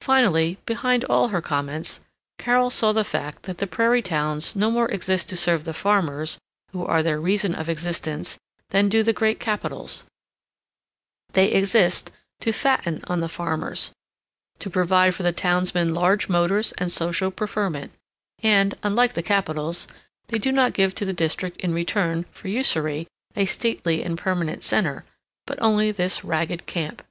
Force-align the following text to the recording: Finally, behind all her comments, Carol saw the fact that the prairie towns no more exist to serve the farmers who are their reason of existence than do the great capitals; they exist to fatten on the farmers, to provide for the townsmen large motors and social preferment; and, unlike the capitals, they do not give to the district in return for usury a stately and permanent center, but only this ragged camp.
Finally, 0.00 0.58
behind 0.64 1.02
all 1.06 1.30
her 1.30 1.42
comments, 1.42 1.98
Carol 2.38 2.70
saw 2.70 2.92
the 2.92 3.02
fact 3.02 3.42
that 3.42 3.58
the 3.58 3.66
prairie 3.66 4.00
towns 4.00 4.54
no 4.54 4.70
more 4.70 4.88
exist 4.92 5.28
to 5.28 5.36
serve 5.36 5.64
the 5.64 5.74
farmers 5.74 6.38
who 6.70 6.86
are 6.86 7.02
their 7.02 7.20
reason 7.20 7.52
of 7.52 7.68
existence 7.68 8.38
than 8.68 8.88
do 8.88 9.02
the 9.02 9.12
great 9.12 9.40
capitals; 9.40 10.04
they 11.32 11.48
exist 11.48 12.12
to 12.38 12.52
fatten 12.52 13.02
on 13.08 13.18
the 13.18 13.28
farmers, 13.28 13.90
to 14.60 14.70
provide 14.70 15.16
for 15.16 15.24
the 15.24 15.32
townsmen 15.32 15.92
large 15.92 16.28
motors 16.28 16.70
and 16.78 16.92
social 16.92 17.32
preferment; 17.32 17.90
and, 18.40 18.76
unlike 18.84 19.14
the 19.14 19.20
capitals, 19.20 19.88
they 20.28 20.38
do 20.38 20.52
not 20.52 20.74
give 20.74 20.94
to 20.94 21.04
the 21.04 21.12
district 21.12 21.56
in 21.56 21.74
return 21.74 22.22
for 22.30 22.46
usury 22.46 23.08
a 23.34 23.46
stately 23.46 24.00
and 24.04 24.16
permanent 24.16 24.62
center, 24.62 25.04
but 25.44 25.58
only 25.60 25.90
this 25.90 26.22
ragged 26.22 26.66
camp. 26.66 27.02